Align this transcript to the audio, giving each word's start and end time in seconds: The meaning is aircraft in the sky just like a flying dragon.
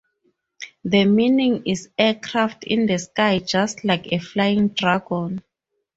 The 0.83 1.05
meaning 1.05 1.61
is 1.67 1.89
aircraft 1.95 2.63
in 2.63 2.87
the 2.87 2.97
sky 2.97 3.37
just 3.37 3.85
like 3.85 4.11
a 4.11 4.17
flying 4.17 4.69
dragon. 4.69 5.43